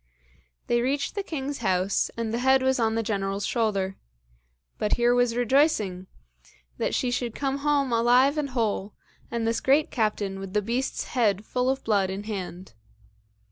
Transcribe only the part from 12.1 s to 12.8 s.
hand.